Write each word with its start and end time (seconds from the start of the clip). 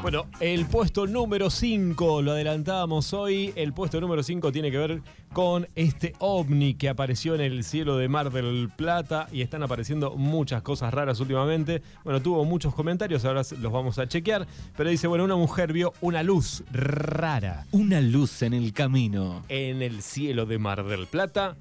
Bueno, 0.00 0.26
el 0.38 0.64
puesto 0.66 1.08
número 1.08 1.50
5, 1.50 2.22
lo 2.22 2.30
adelantábamos 2.30 3.12
hoy, 3.12 3.52
el 3.56 3.72
puesto 3.72 4.00
número 4.00 4.22
5 4.22 4.52
tiene 4.52 4.70
que 4.70 4.78
ver 4.78 5.02
con 5.32 5.66
este 5.74 6.14
ovni 6.20 6.74
que 6.74 6.88
apareció 6.88 7.34
en 7.34 7.40
el 7.40 7.64
cielo 7.64 7.96
de 7.96 8.08
Mar 8.08 8.30
del 8.30 8.70
Plata 8.74 9.26
y 9.32 9.42
están 9.42 9.64
apareciendo 9.64 10.16
muchas 10.16 10.62
cosas 10.62 10.94
raras 10.94 11.18
últimamente. 11.18 11.82
Bueno, 12.04 12.22
tuvo 12.22 12.44
muchos 12.44 12.74
comentarios, 12.74 13.24
ahora 13.24 13.42
los 13.60 13.72
vamos 13.72 13.98
a 13.98 14.06
chequear, 14.06 14.46
pero 14.76 14.88
dice, 14.88 15.08
bueno, 15.08 15.24
una 15.24 15.36
mujer 15.36 15.72
vio 15.72 15.92
una 16.00 16.22
luz 16.22 16.62
rara 16.70 17.66
Una 17.72 18.00
luz 18.00 18.42
en 18.42 18.54
el 18.54 18.72
camino. 18.72 19.42
en 19.48 19.82
el 19.82 20.02
cielo 20.02 20.46
de 20.46 20.58
Mar 20.58 20.84
del 20.84 21.08
Plata 21.08 21.56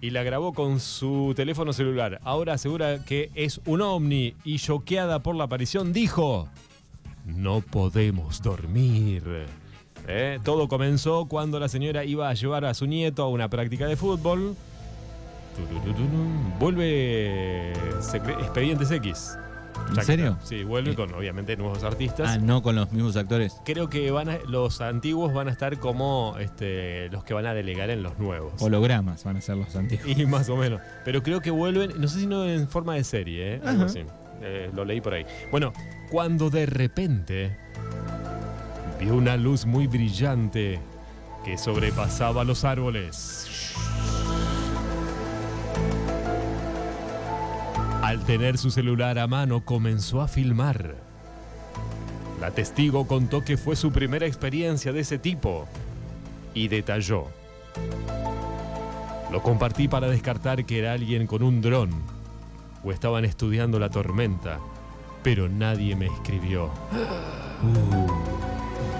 y 0.00 0.10
la 0.10 0.22
grabó 0.22 0.54
con 0.54 0.80
su 0.80 1.34
teléfono 1.36 1.74
celular. 1.74 2.20
Ahora 2.24 2.54
asegura 2.54 3.04
que 3.04 3.30
es 3.34 3.60
un 3.66 3.82
ovni 3.82 4.34
y 4.44 4.58
choqueada 4.58 5.22
por 5.22 5.36
la 5.36 5.44
aparición 5.44 5.92
dijo, 5.92 6.48
no 7.24 7.60
podemos 7.60 8.42
dormir. 8.42 9.22
Eh, 10.08 10.38
Todo 10.44 10.66
comenzó 10.68 11.26
cuando 11.26 11.60
la 11.60 11.68
señora 11.68 12.04
iba 12.04 12.28
a 12.28 12.34
llevar 12.34 12.64
a 12.64 12.74
su 12.74 12.86
nieto 12.86 13.22
a 13.22 13.28
una 13.28 13.48
práctica 13.48 13.86
de 13.86 13.96
fútbol. 13.96 14.56
Vuelve 16.58 17.72
Secre- 18.00 18.38
Expedientes 18.40 18.90
X. 18.90 19.36
¿En 19.88 19.94
Ya 19.96 20.02
serio? 20.02 20.26
está. 20.32 20.46
Sí, 20.46 20.64
vuelve 20.64 20.92
Eh. 20.92 20.94
con 20.94 21.12
obviamente 21.14 21.56
nuevos 21.56 21.82
artistas 21.82 22.30
Ah, 22.30 22.38
no 22.38 22.62
con 22.62 22.76
los 22.76 22.92
mismos 22.92 23.16
actores. 23.16 23.56
creo 23.64 23.88
que 23.88 24.10
van 24.10 24.28
a- 24.28 24.38
los 24.46 24.80
antiguos 24.80 25.32
van 25.32 25.48
a 25.48 25.50
estar 25.50 25.78
como 25.78 26.36
este, 26.38 27.08
los 27.10 27.24
que 27.24 27.34
van 27.34 27.46
a 27.46 27.54
delegar 27.54 27.90
en 27.90 28.02
los 28.02 28.18
nuevos. 28.18 28.52
Hologramas 28.62 29.24
van 29.24 29.38
a 29.38 29.40
ser 29.40 29.56
los 29.56 29.74
antiguos. 29.74 30.06
Y 30.06 30.26
más 30.26 30.48
o 30.50 30.56
menos. 30.56 30.80
Pero 31.04 31.22
creo 31.22 31.40
que 31.40 31.50
vuelven, 31.50 31.92
no 32.00 32.06
sé 32.08 32.20
si 32.20 32.26
no 32.26 32.46
en 32.46 32.68
forma 32.68 32.94
de 32.94 33.04
serie, 33.04 33.54
¿eh? 33.56 33.60
Algo 33.64 33.84
así. 33.84 34.00
Eh, 34.42 34.70
lo 34.74 34.84
leí 34.84 35.00
por 35.00 35.14
ahí. 35.14 35.24
Bueno, 35.50 35.72
cuando 36.10 36.50
de 36.50 36.66
repente 36.66 37.56
vio 38.98 39.14
una 39.14 39.36
luz 39.36 39.66
muy 39.66 39.86
brillante 39.86 40.80
que 41.44 41.56
sobrepasaba 41.56 42.44
los 42.44 42.64
árboles. 42.64 43.74
Al 48.02 48.24
tener 48.24 48.58
su 48.58 48.70
celular 48.70 49.18
a 49.18 49.26
mano 49.26 49.64
comenzó 49.64 50.20
a 50.20 50.28
filmar. 50.28 50.96
La 52.40 52.50
testigo 52.50 53.06
contó 53.06 53.44
que 53.44 53.56
fue 53.56 53.76
su 53.76 53.92
primera 53.92 54.26
experiencia 54.26 54.92
de 54.92 55.00
ese 55.00 55.18
tipo 55.18 55.68
y 56.52 56.66
detalló. 56.66 57.28
Lo 59.30 59.40
compartí 59.42 59.86
para 59.86 60.08
descartar 60.08 60.66
que 60.66 60.80
era 60.80 60.92
alguien 60.92 61.26
con 61.26 61.42
un 61.42 61.62
dron 61.62 62.11
o 62.84 62.92
estaban 62.92 63.24
estudiando 63.24 63.78
la 63.78 63.90
tormenta, 63.90 64.58
pero 65.22 65.48
nadie 65.48 65.96
me 65.96 66.06
escribió. 66.06 66.70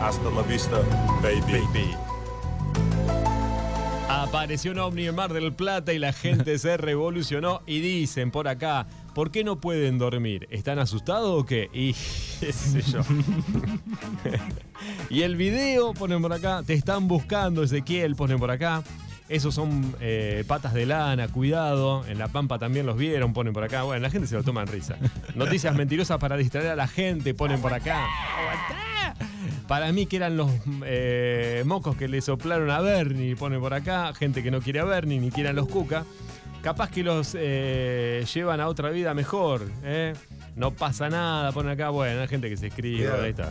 Hasta 0.00 0.30
la 0.30 0.42
vista, 0.42 0.78
baby. 1.22 1.94
Apareció 4.08 4.72
un 4.72 4.78
ovni 4.78 5.06
en 5.06 5.14
Mar 5.14 5.32
del 5.32 5.52
Plata 5.52 5.92
y 5.92 5.98
la 5.98 6.12
gente 6.12 6.58
se 6.58 6.76
revolucionó 6.76 7.62
y 7.66 7.80
dicen 7.80 8.30
por 8.30 8.46
acá, 8.46 8.86
¿por 9.14 9.30
qué 9.30 9.42
no 9.42 9.60
pueden 9.60 9.98
dormir? 9.98 10.48
¿Están 10.50 10.78
asustados 10.78 11.42
o 11.42 11.46
qué? 11.46 11.70
Y 11.72 11.92
qué 12.40 12.52
sé 12.52 12.82
yo. 12.82 13.00
y 15.10 15.22
el 15.22 15.36
video, 15.36 15.92
ponen 15.94 16.22
por 16.22 16.32
acá, 16.32 16.62
te 16.62 16.74
están 16.74 17.08
buscando, 17.08 17.62
Ezequiel, 17.62 18.14
ponen 18.14 18.38
por 18.38 18.50
acá. 18.50 18.82
Esos 19.32 19.54
son 19.54 19.96
eh, 19.98 20.44
patas 20.46 20.74
de 20.74 20.84
lana, 20.84 21.26
cuidado. 21.26 22.06
En 22.06 22.18
La 22.18 22.28
Pampa 22.28 22.58
también 22.58 22.84
los 22.84 22.98
vieron, 22.98 23.32
ponen 23.32 23.54
por 23.54 23.64
acá. 23.64 23.82
Bueno, 23.82 24.02
la 24.02 24.10
gente 24.10 24.28
se 24.28 24.34
lo 24.34 24.42
toma 24.42 24.60
en 24.60 24.66
risa. 24.66 24.98
Noticias 25.34 25.74
mentirosas 25.74 26.18
para 26.18 26.36
distraer 26.36 26.68
a 26.68 26.76
la 26.76 26.86
gente, 26.86 27.32
ponen 27.32 27.58
por 27.62 27.72
acá. 27.72 28.06
Para 29.66 29.90
mí 29.90 30.04
que 30.04 30.16
eran 30.16 30.36
los 30.36 30.50
eh, 30.84 31.62
mocos 31.64 31.96
que 31.96 32.08
le 32.08 32.20
soplaron 32.20 32.68
a 32.68 32.82
Bernie, 32.82 33.34
pone 33.34 33.58
por 33.58 33.72
acá. 33.72 34.12
Gente 34.12 34.42
que 34.42 34.50
no 34.50 34.60
quiere 34.60 34.80
a 34.80 34.84
Bernie, 34.84 35.18
ni 35.18 35.30
quiere 35.30 35.48
a 35.48 35.54
los 35.54 35.66
Cuca. 35.66 36.04
Capaz 36.60 36.90
que 36.90 37.02
los 37.02 37.34
eh, 37.34 38.26
llevan 38.34 38.60
a 38.60 38.68
otra 38.68 38.90
vida 38.90 39.14
mejor. 39.14 39.62
No 40.56 40.72
pasa 40.72 41.08
nada, 41.08 41.52
pone 41.52 41.72
acá. 41.72 41.88
Bueno, 41.88 42.20
hay 42.20 42.28
gente 42.28 42.50
que 42.50 42.58
se 42.58 42.66
escribe, 42.66 43.10
ahí 43.10 43.30
está. 43.30 43.50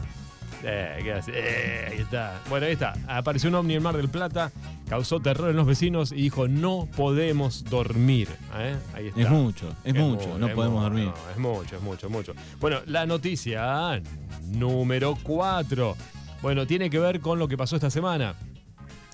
Eh, 0.63 0.99
¿qué 1.03 1.13
hace? 1.13 1.31
Eh, 1.33 1.87
ahí 1.91 1.99
está. 1.99 2.39
Bueno, 2.49 2.65
ahí 2.65 2.73
está. 2.73 2.93
Apareció 3.07 3.49
un 3.49 3.55
ovni 3.55 3.75
en 3.75 3.83
Mar 3.83 3.97
del 3.97 4.09
Plata, 4.09 4.51
causó 4.91 5.21
terror 5.21 5.49
en 5.49 5.55
los 5.55 5.65
vecinos 5.65 6.11
y 6.11 6.15
dijo, 6.23 6.49
no 6.49 6.85
podemos 6.97 7.63
dormir. 7.63 8.27
¿eh? 8.57 8.75
Ahí 8.93 9.07
está. 9.07 9.21
Es 9.21 9.29
mucho, 9.29 9.73
es 9.85 9.95
mucho, 9.95 10.27
mu- 10.27 10.37
no 10.37 10.47
es 10.47 10.53
podemos 10.53 10.79
mu- 10.79 10.83
dormir. 10.83 11.05
no, 11.05 11.13
es 11.31 11.37
mucho, 11.37 11.75
es 11.77 11.81
mucho, 11.81 12.07
es 12.07 12.11
mucho. 12.11 12.33
Bueno, 12.59 12.79
la 12.87 13.05
noticia 13.05 14.01
número 14.47 15.17
4. 15.23 15.95
Bueno, 16.41 16.67
tiene 16.67 16.89
que 16.89 16.99
ver 16.99 17.21
con 17.21 17.39
lo 17.39 17.47
que 17.47 17.55
pasó 17.55 17.77
esta 17.77 17.89
semana. 17.89 18.35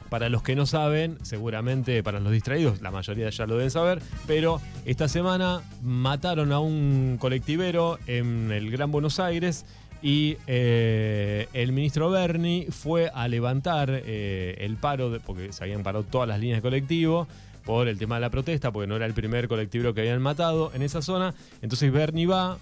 Para 0.09 0.29
los 0.29 0.41
que 0.41 0.55
no 0.55 0.65
saben, 0.65 1.19
seguramente 1.21 2.01
para 2.01 2.19
los 2.19 2.31
distraídos, 2.31 2.81
la 2.81 2.89
mayoría 2.89 3.29
ya 3.29 3.45
lo 3.45 3.55
deben 3.57 3.69
saber, 3.69 4.01
pero 4.25 4.59
esta 4.85 5.07
semana 5.07 5.61
mataron 5.83 6.53
a 6.53 6.59
un 6.59 7.17
colectivero 7.19 7.99
en 8.07 8.51
el 8.51 8.71
Gran 8.71 8.89
Buenos 8.89 9.19
Aires 9.19 9.65
y 10.01 10.37
eh, 10.47 11.47
el 11.53 11.71
ministro 11.71 12.09
Berni 12.09 12.67
fue 12.69 13.09
a 13.13 13.27
levantar 13.27 13.89
eh, 13.91 14.55
el 14.59 14.77
paro, 14.77 15.19
porque 15.25 15.51
se 15.53 15.63
habían 15.63 15.83
parado 15.83 16.03
todas 16.03 16.27
las 16.27 16.39
líneas 16.39 16.59
de 16.59 16.61
colectivo 16.61 17.27
por 17.65 17.87
el 17.87 17.97
tema 17.97 18.15
de 18.15 18.21
la 18.21 18.29
protesta, 18.29 18.71
porque 18.71 18.87
no 18.87 18.95
era 18.95 19.05
el 19.05 19.13
primer 19.13 19.47
colectivero 19.47 19.93
que 19.93 20.01
habían 20.01 20.21
matado 20.21 20.71
en 20.73 20.81
esa 20.83 21.01
zona. 21.01 21.33
Entonces 21.61 21.91
Berni 21.91 22.25
va, 22.25 22.57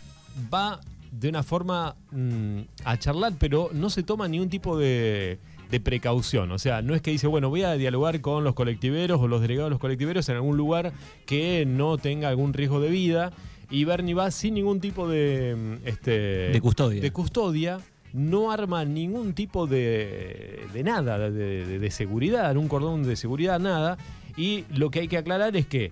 va 0.53 0.79
de 1.11 1.29
una 1.29 1.43
forma 1.43 1.95
mm, 2.11 2.59
a 2.83 2.97
charlar, 2.97 3.33
pero 3.37 3.69
no 3.73 3.89
se 3.89 4.03
toma 4.03 4.27
ningún 4.27 4.49
tipo 4.49 4.77
de 4.77 5.37
precaución. 5.83 6.51
O 6.51 6.59
sea, 6.59 6.81
no 6.81 6.95
es 6.95 7.01
que 7.01 7.11
dice, 7.11 7.27
bueno, 7.27 7.49
voy 7.49 7.63
a 7.63 7.73
dialogar 7.73 8.21
con 8.21 8.45
los 8.45 8.53
colectiveros 8.53 9.19
o 9.19 9.27
los 9.27 9.41
delegados 9.41 9.67
de 9.67 9.71
los 9.71 9.79
colectiveros 9.79 10.27
en 10.29 10.35
algún 10.35 10.55
lugar 10.55 10.93
que 11.25 11.65
no 11.67 11.97
tenga 11.97 12.29
algún 12.29 12.53
riesgo 12.53 12.79
de 12.79 12.89
vida. 12.89 13.33
Y 13.69 13.83
Bernie 13.85 14.13
va 14.13 14.31
sin 14.31 14.53
ningún 14.55 14.79
tipo 14.79 15.07
de, 15.07 15.55
mm, 15.83 15.87
este, 15.87 16.11
De 16.51 16.61
custodia. 16.61 17.01
de 17.01 17.11
custodia, 17.11 17.79
no 18.13 18.51
arma 18.51 18.85
ningún 18.85 19.33
tipo 19.33 19.67
de, 19.67 20.61
de 20.73 20.83
nada, 20.83 21.17
de, 21.29 21.65
de- 21.65 21.79
de 21.79 21.91
seguridad, 21.91 22.55
un 22.57 22.67
cordón 22.67 23.03
de 23.03 23.15
seguridad, 23.15 23.59
nada. 23.59 23.97
Y 24.37 24.65
lo 24.73 24.89
que 24.91 24.99
hay 25.01 25.07
que 25.07 25.17
aclarar 25.17 25.55
es 25.57 25.65
que 25.67 25.91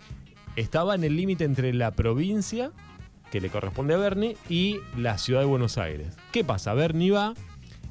estaba 0.55 0.95
en 0.95 1.03
el 1.03 1.15
límite 1.15 1.43
entre 1.43 1.73
la 1.73 1.91
provincia, 1.91 2.71
que 3.31 3.41
le 3.41 3.49
corresponde 3.49 3.93
a 3.93 3.97
Bernie, 3.97 4.37
y 4.49 4.77
la 4.97 5.17
ciudad 5.17 5.39
de 5.41 5.47
Buenos 5.47 5.77
Aires. 5.77 6.15
¿Qué 6.31 6.43
pasa? 6.43 6.73
Bernie 6.73 7.11
va 7.11 7.33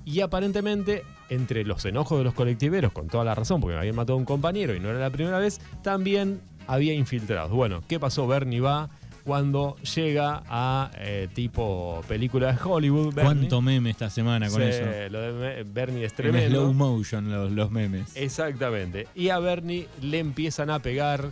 y 0.04 0.20
aparentemente 0.20 1.02
entre 1.28 1.64
los 1.64 1.84
enojos 1.84 2.18
de 2.18 2.24
los 2.24 2.34
colectiveros, 2.34 2.92
con 2.92 3.08
toda 3.08 3.24
la 3.24 3.34
razón, 3.34 3.60
porque 3.60 3.74
me 3.74 3.80
habían 3.80 3.96
matado 3.96 4.14
a 4.14 4.16
un 4.18 4.24
compañero 4.24 4.74
y 4.74 4.80
no 4.80 4.90
era 4.90 4.98
la 4.98 5.10
primera 5.10 5.38
vez, 5.38 5.60
también 5.82 6.40
había 6.66 6.92
infiltrados. 6.94 7.50
Bueno, 7.52 7.82
¿qué 7.88 7.98
pasó? 7.98 8.26
Bernie 8.26 8.60
va 8.60 8.90
cuando 9.24 9.76
llega 9.94 10.42
a 10.48 10.90
eh, 10.98 11.28
tipo 11.32 12.02
película 12.08 12.52
de 12.52 12.58
Hollywood. 12.62 13.14
Bernie. 13.14 13.24
¿Cuánto 13.24 13.60
meme 13.62 13.90
esta 13.90 14.10
semana 14.10 14.48
con 14.48 14.60
Sí, 14.62 14.68
eso? 14.68 14.84
Lo 15.10 15.20
de 15.34 15.62
Bernie 15.64 16.04
es 16.04 16.12
En 16.12 16.16
tremendo. 16.16 16.60
slow 16.60 16.72
motion 16.74 17.30
los, 17.30 17.50
los 17.52 17.70
memes. 17.70 18.16
Exactamente. 18.16 19.06
Y 19.14 19.28
a 19.28 19.38
Bernie 19.38 19.88
le 20.00 20.18
empiezan 20.18 20.70
a 20.70 20.80
pegar, 20.80 21.30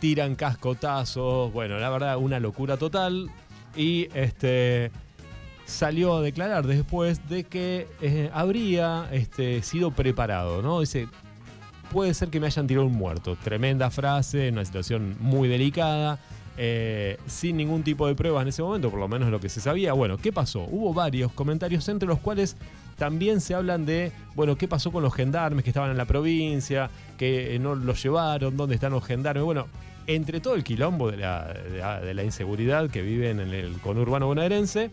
tiran 0.00 0.34
cascotazos. 0.34 1.52
Bueno, 1.52 1.78
la 1.78 1.90
verdad, 1.90 2.16
una 2.18 2.40
locura 2.40 2.76
total. 2.76 3.30
Y 3.76 4.08
este 4.14 4.90
salió 5.66 6.16
a 6.16 6.22
declarar 6.22 6.66
después 6.66 7.28
de 7.28 7.44
que 7.44 7.86
eh, 8.00 8.30
habría 8.32 9.06
este, 9.12 9.62
sido 9.62 9.90
preparado, 9.90 10.62
¿no? 10.62 10.80
Dice, 10.80 11.06
puede 11.92 12.14
ser 12.14 12.30
que 12.30 12.40
me 12.40 12.46
hayan 12.46 12.66
tirado 12.66 12.86
un 12.86 12.94
muerto. 12.94 13.36
Tremenda 13.44 13.90
frase, 13.90 14.48
en 14.48 14.54
una 14.54 14.64
situación 14.64 15.16
muy 15.20 15.46
delicada. 15.48 16.18
Eh, 16.58 17.16
sin 17.26 17.56
ningún 17.56 17.82
tipo 17.84 18.06
de 18.08 18.14
pruebas 18.14 18.42
en 18.42 18.48
ese 18.48 18.62
momento, 18.62 18.90
por 18.90 18.98
lo 19.00 19.06
menos 19.08 19.30
lo 19.30 19.38
que 19.40 19.48
se 19.48 19.60
sabía. 19.60 19.92
Bueno, 19.92 20.18
¿qué 20.18 20.32
pasó? 20.32 20.66
Hubo 20.68 20.92
varios 20.92 21.32
comentarios, 21.32 21.88
entre 21.88 22.08
los 22.08 22.18
cuales 22.18 22.56
también 22.96 23.40
se 23.40 23.54
hablan 23.54 23.86
de, 23.86 24.10
bueno, 24.34 24.56
¿qué 24.56 24.66
pasó 24.66 24.90
con 24.90 25.02
los 25.04 25.14
gendarmes 25.14 25.62
que 25.62 25.70
estaban 25.70 25.90
en 25.90 25.96
la 25.96 26.04
provincia? 26.04 26.90
Que 27.16 27.54
eh, 27.54 27.58
no 27.60 27.74
los 27.76 28.02
llevaron, 28.02 28.56
¿dónde 28.56 28.74
están 28.74 28.90
los 28.92 29.04
gendarmes? 29.04 29.44
Bueno, 29.44 29.66
entre 30.08 30.40
todo 30.40 30.54
el 30.56 30.64
quilombo 30.64 31.10
de 31.10 31.18
la, 31.18 31.52
de 31.52 31.78
la- 31.78 32.00
de 32.00 32.14
la 32.14 32.24
inseguridad 32.24 32.90
que 32.90 33.02
viven 33.02 33.38
en 33.40 33.54
el 33.54 33.74
conurbano 33.80 34.26
bonaerense, 34.26 34.90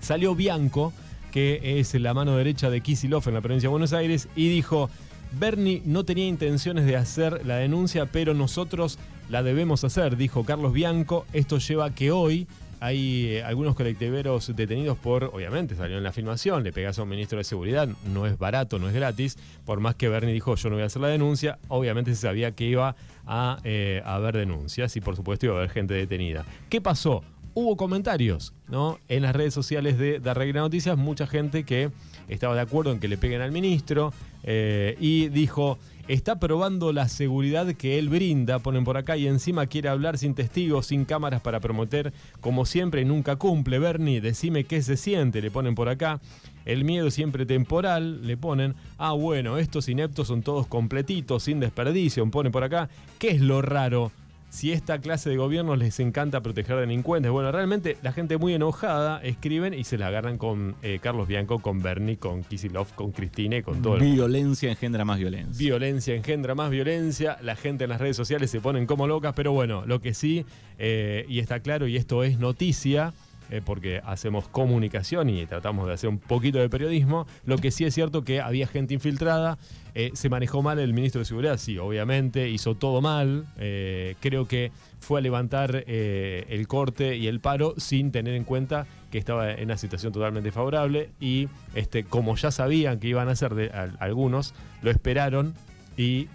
salió 0.00 0.34
Bianco, 0.34 0.92
que 1.32 1.80
es 1.80 1.94
la 1.94 2.14
mano 2.14 2.36
derecha 2.36 2.70
de 2.70 2.80
Kisilov 2.80 3.26
en 3.28 3.34
la 3.34 3.40
provincia 3.40 3.68
de 3.68 3.70
Buenos 3.70 3.92
Aires, 3.92 4.28
y 4.36 4.48
dijo, 4.48 4.90
Bernie 5.32 5.82
no 5.84 6.04
tenía 6.04 6.26
intenciones 6.26 6.86
de 6.86 6.96
hacer 6.96 7.46
la 7.46 7.56
denuncia, 7.56 8.06
pero 8.06 8.34
nosotros 8.34 8.98
la 9.30 9.42
debemos 9.42 9.84
hacer, 9.84 10.16
dijo 10.16 10.44
Carlos 10.44 10.72
Bianco. 10.72 11.24
Esto 11.32 11.58
lleva 11.58 11.86
a 11.86 11.94
que 11.94 12.10
hoy 12.10 12.48
hay 12.80 13.26
eh, 13.26 13.44
algunos 13.44 13.76
colectiveros 13.76 14.54
detenidos 14.56 14.98
por, 14.98 15.24
obviamente 15.24 15.76
salió 15.76 15.98
en 15.98 16.02
la 16.02 16.12
filmación, 16.12 16.64
le 16.64 16.72
pegas 16.72 16.98
a 16.98 17.02
un 17.04 17.10
ministro 17.10 17.38
de 17.38 17.44
seguridad, 17.44 17.88
no 18.12 18.26
es 18.26 18.38
barato, 18.38 18.78
no 18.78 18.88
es 18.88 18.94
gratis, 18.94 19.38
por 19.64 19.80
más 19.80 19.94
que 19.94 20.08
Bernie 20.08 20.32
dijo 20.32 20.56
yo 20.56 20.70
no 20.70 20.76
voy 20.76 20.82
a 20.82 20.86
hacer 20.86 21.02
la 21.02 21.08
denuncia, 21.08 21.58
obviamente 21.68 22.14
se 22.14 22.22
sabía 22.22 22.52
que 22.52 22.64
iba 22.64 22.96
a 23.26 23.58
eh, 23.64 24.02
haber 24.04 24.36
denuncias 24.36 24.96
y 24.96 25.00
por 25.00 25.14
supuesto 25.14 25.46
iba 25.46 25.54
a 25.54 25.58
haber 25.58 25.70
gente 25.70 25.94
detenida. 25.94 26.44
¿Qué 26.68 26.80
pasó? 26.80 27.22
Hubo 27.54 27.76
comentarios, 27.76 28.54
¿no? 28.68 28.98
En 29.08 29.22
las 29.22 29.34
redes 29.34 29.54
sociales 29.54 29.98
de 29.98 30.20
Darreguera 30.20 30.60
Noticias, 30.60 30.96
mucha 30.96 31.26
gente 31.26 31.64
que 31.64 31.90
estaba 32.28 32.54
de 32.54 32.60
acuerdo 32.60 32.92
en 32.92 33.00
que 33.00 33.08
le 33.08 33.18
peguen 33.18 33.40
al 33.40 33.52
ministro 33.52 34.12
eh, 34.42 34.96
y 35.00 35.28
dijo, 35.28 35.78
está 36.08 36.38
probando 36.38 36.92
la 36.92 37.08
seguridad 37.08 37.72
que 37.74 37.98
él 37.98 38.08
brinda, 38.08 38.58
ponen 38.58 38.84
por 38.84 38.96
acá, 38.96 39.16
y 39.16 39.26
encima 39.26 39.66
quiere 39.66 39.88
hablar 39.88 40.18
sin 40.18 40.34
testigos, 40.34 40.86
sin 40.86 41.04
cámaras 41.04 41.40
para 41.40 41.60
prometer, 41.60 42.12
como 42.40 42.66
siempre, 42.66 43.02
y 43.02 43.04
nunca 43.04 43.36
cumple. 43.36 43.78
Bernie, 43.78 44.20
decime 44.20 44.64
qué 44.64 44.82
se 44.82 44.96
siente, 44.96 45.40
le 45.40 45.50
ponen 45.50 45.74
por 45.74 45.88
acá. 45.88 46.20
El 46.64 46.84
miedo 46.84 47.10
siempre 47.10 47.46
temporal, 47.46 48.26
le 48.26 48.36
ponen. 48.36 48.74
Ah, 48.98 49.12
bueno, 49.12 49.56
estos 49.56 49.88
ineptos 49.88 50.28
son 50.28 50.42
todos 50.42 50.66
completitos, 50.66 51.44
sin 51.44 51.58
desperdicio, 51.60 52.28
ponen 52.30 52.52
por 52.52 52.64
acá. 52.64 52.88
¿Qué 53.18 53.30
es 53.30 53.40
lo 53.40 53.62
raro? 53.62 54.12
Si 54.50 54.72
esta 54.72 55.00
clase 55.00 55.30
de 55.30 55.36
gobiernos 55.36 55.78
les 55.78 55.98
encanta 56.00 56.42
proteger 56.42 56.76
delincuentes. 56.76 57.32
Bueno, 57.32 57.50
realmente 57.50 57.96
la 58.02 58.12
gente 58.12 58.36
muy 58.36 58.52
enojada 58.52 59.22
escriben 59.22 59.72
y 59.74 59.84
se 59.84 59.96
la 59.96 60.08
agarran 60.08 60.36
con 60.36 60.76
eh, 60.82 60.98
Carlos 61.00 61.26
Bianco, 61.26 61.60
con 61.60 61.80
Bernie, 61.80 62.18
con 62.18 62.42
Kisilov, 62.42 62.94
con 62.94 63.12
Cristina 63.12 63.62
con 63.62 63.80
todo 63.82 63.96
el 63.96 64.02
Violencia 64.02 64.70
engendra 64.70 65.04
más 65.04 65.18
violencia. 65.18 65.58
Violencia 65.58 66.14
engendra 66.14 66.54
más 66.54 66.70
violencia. 66.70 67.38
La 67.42 67.56
gente 67.56 67.84
en 67.84 67.90
las 67.90 68.00
redes 68.00 68.16
sociales 68.16 68.50
se 68.50 68.60
ponen 68.60 68.86
como 68.86 69.06
locas, 69.06 69.32
pero 69.34 69.52
bueno, 69.52 69.84
lo 69.86 70.00
que 70.00 70.14
sí, 70.14 70.44
eh, 70.78 71.24
y 71.28 71.38
está 71.38 71.60
claro, 71.60 71.86
y 71.86 71.96
esto 71.96 72.24
es 72.24 72.38
noticia, 72.38 73.14
eh, 73.50 73.60
porque 73.64 74.00
hacemos 74.04 74.48
comunicación 74.48 75.28
y 75.28 75.46
tratamos 75.46 75.86
de 75.86 75.94
hacer 75.94 76.08
un 76.08 76.18
poquito 76.18 76.58
de 76.58 76.68
periodismo. 76.68 77.26
Lo 77.44 77.58
que 77.58 77.70
sí 77.70 77.84
es 77.84 77.94
cierto 77.94 78.24
que 78.24 78.40
había 78.40 78.66
gente 78.66 78.94
infiltrada, 78.94 79.58
eh, 79.94 80.10
se 80.14 80.28
manejó 80.28 80.62
mal 80.62 80.78
el 80.78 80.92
ministro 80.94 81.18
de 81.18 81.24
Seguridad, 81.24 81.58
sí, 81.58 81.78
obviamente, 81.78 82.48
hizo 82.48 82.76
todo 82.76 83.00
mal. 83.00 83.46
Eh, 83.58 84.14
creo 84.20 84.46
que 84.46 84.72
fue 84.98 85.20
a 85.20 85.22
levantar 85.22 85.84
el 85.86 86.68
corte 86.68 87.16
y 87.16 87.26
el 87.26 87.40
paro 87.40 87.74
sin 87.78 88.12
tener 88.12 88.34
en 88.34 88.44
cuenta 88.44 88.86
que 89.10 89.18
estaba 89.18 89.52
en 89.52 89.64
una 89.64 89.78
situación 89.78 90.12
totalmente 90.12 90.52
favorable 90.52 91.10
y 91.18 91.48
este, 91.74 92.04
como 92.04 92.36
ya 92.36 92.50
sabían 92.50 93.00
que 93.00 93.08
iban 93.08 93.28
a 93.28 93.32
hacer 93.32 93.72
algunos, 93.98 94.54
lo 94.82 94.90
esperaron 94.90 95.54
y 95.96 96.28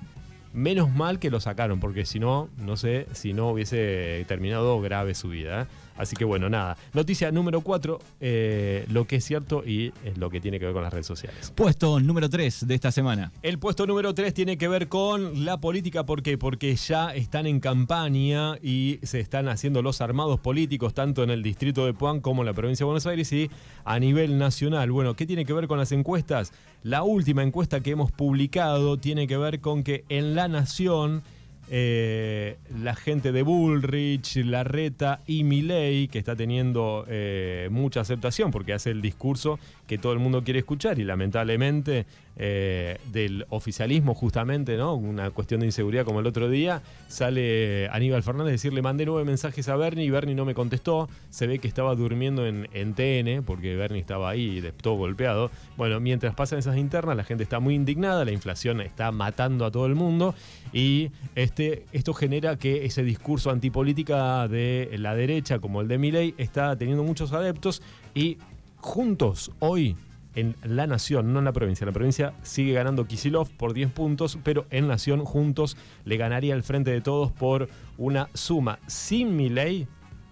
menos 0.55 0.89
mal 0.89 1.19
que 1.19 1.29
lo 1.29 1.39
sacaron, 1.39 1.79
porque 1.79 2.05
si 2.05 2.19
no, 2.19 2.49
no 2.57 2.77
sé 2.77 3.07
si 3.11 3.33
no 3.33 3.49
hubiese 3.49 4.23
terminado 4.27 4.79
grave 4.81 5.13
su 5.13 5.29
vida. 5.29 5.67
Así 5.97 6.15
que 6.15 6.25
bueno, 6.25 6.49
nada. 6.49 6.77
Noticia 6.93 7.31
número 7.31 7.61
4, 7.61 7.99
eh, 8.19 8.85
lo 8.89 9.05
que 9.05 9.17
es 9.17 9.23
cierto 9.23 9.63
y 9.65 9.93
es 10.03 10.17
lo 10.17 10.29
que 10.29 10.41
tiene 10.41 10.59
que 10.59 10.65
ver 10.65 10.73
con 10.73 10.83
las 10.83 10.91
redes 10.91 11.07
sociales. 11.07 11.53
Puesto 11.55 11.99
número 11.99 12.29
3 12.29 12.67
de 12.67 12.75
esta 12.75 12.91
semana. 12.91 13.31
El 13.41 13.59
puesto 13.59 13.85
número 13.87 14.13
3 14.13 14.33
tiene 14.33 14.57
que 14.57 14.67
ver 14.67 14.87
con 14.87 15.45
la 15.45 15.57
política. 15.57 16.05
¿Por 16.05 16.21
qué? 16.21 16.37
Porque 16.37 16.75
ya 16.75 17.13
están 17.13 17.45
en 17.47 17.59
campaña 17.59 18.57
y 18.61 18.99
se 19.03 19.19
están 19.19 19.47
haciendo 19.47 19.81
los 19.81 20.01
armados 20.01 20.39
políticos, 20.39 20.93
tanto 20.93 21.23
en 21.23 21.29
el 21.29 21.43
distrito 21.43 21.85
de 21.85 21.93
Puan 21.93 22.19
como 22.19 22.41
en 22.41 22.47
la 22.47 22.53
provincia 22.53 22.83
de 22.83 22.87
Buenos 22.87 23.05
Aires 23.05 23.31
y 23.31 23.49
a 23.83 23.99
nivel 23.99 24.37
nacional. 24.37 24.91
Bueno, 24.91 25.15
¿qué 25.15 25.25
tiene 25.25 25.45
que 25.45 25.53
ver 25.53 25.67
con 25.67 25.77
las 25.77 25.91
encuestas? 25.91 26.51
La 26.83 27.03
última 27.03 27.41
encuesta 27.41 27.79
que 27.79 27.91
hemos 27.91 28.11
publicado 28.11 28.97
tiene 28.97 29.27
que 29.27 29.37
ver 29.37 29.59
con 29.59 29.83
que 29.83 30.03
en 30.09 30.35
la 30.35 30.47
nación 30.47 31.23
eh, 31.69 32.57
la 32.81 32.95
gente 32.95 33.31
de 33.31 33.41
Bullrich, 33.41 34.37
Larreta 34.37 35.19
y 35.25 35.43
Milley, 35.43 36.07
que 36.07 36.19
está 36.19 36.35
teniendo 36.35 37.05
eh, 37.07 37.69
mucha 37.71 38.01
aceptación 38.01 38.51
porque 38.51 38.73
hace 38.73 38.91
el 38.91 39.01
discurso 39.01 39.59
que 39.87 39.97
todo 39.97 40.13
el 40.13 40.19
mundo 40.19 40.43
quiere 40.43 40.59
escuchar 40.59 40.99
y 40.99 41.03
lamentablemente 41.03 42.05
eh, 42.37 42.97
del 43.13 43.45
oficialismo 43.49 44.13
justamente, 44.13 44.75
¿no? 44.75 44.95
Una 44.95 45.31
cuestión 45.31 45.61
de 45.61 45.67
inseguridad 45.67 46.03
como 46.03 46.19
el 46.19 46.27
otro 46.27 46.49
día, 46.49 46.81
sale 47.07 47.87
Aníbal 47.89 48.23
Fernández 48.23 48.49
a 48.49 48.51
decir, 48.51 48.73
le 48.73 48.81
mandé 48.81 49.05
nueve 49.05 49.23
mensajes 49.23 49.69
a 49.69 49.77
Bernie 49.77 50.05
y 50.05 50.09
Bernie 50.09 50.35
no 50.35 50.43
me 50.43 50.53
contestó, 50.53 51.07
se 51.29 51.47
ve 51.47 51.59
que 51.59 51.69
estaba 51.69 51.95
durmiendo 51.95 52.45
en, 52.45 52.65
TN 52.95 53.43
porque 53.45 53.75
Bernie 53.75 54.01
estaba 54.01 54.29
ahí 54.29 54.59
de 54.59 54.73
todo 54.73 54.95
golpeado. 54.95 55.49
Bueno, 55.77 56.01
mientras 56.01 56.35
pasan 56.35 56.59
esas 56.59 56.75
internas, 56.77 57.15
la 57.15 57.23
gente 57.23 57.43
está 57.43 57.61
muy 57.61 57.73
indignada, 57.73 58.25
la 58.25 58.31
inflación 58.31 58.81
está 58.81 59.11
matando 59.13 59.65
a 59.65 59.71
todo 59.71 59.85
el 59.85 59.95
mundo 59.95 60.35
y 60.73 61.11
este, 61.35 61.85
esto 61.93 62.13
genera 62.13 62.57
que 62.57 62.85
ese 62.85 63.03
discurso 63.03 63.49
antipolítica 63.49 64.47
de 64.49 64.89
la 64.97 65.15
derecha 65.15 65.59
como 65.59 65.79
el 65.79 65.87
de 65.87 65.97
Milley 65.97 66.35
está 66.37 66.75
teniendo 66.75 67.03
muchos 67.03 67.31
adeptos 67.31 67.81
y 68.13 68.37
juntos 68.77 69.51
hoy 69.59 69.95
en 70.35 70.55
la 70.63 70.85
Nación, 70.85 71.33
no 71.33 71.39
en 71.39 71.45
la 71.45 71.53
provincia. 71.53 71.85
En 71.85 71.87
la 71.87 71.93
provincia 71.93 72.33
sigue 72.43 72.73
ganando 72.73 73.07
Kisilov 73.07 73.49
por 73.51 73.73
10 73.73 73.91
puntos, 73.91 74.37
pero 74.43 74.65
en 74.69 74.87
Nación 74.87 75.23
juntos 75.23 75.77
le 76.03 76.17
ganaría 76.17 76.53
al 76.53 76.63
frente 76.63 76.91
de 76.91 77.01
todos 77.01 77.31
por 77.31 77.69
una 77.97 78.29
suma 78.33 78.79
sin 78.87 79.35
mi 79.35 79.49
ley 79.49 79.87